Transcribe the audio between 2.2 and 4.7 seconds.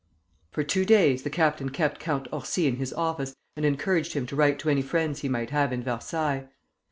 Orsi in his office and encouraged him to write to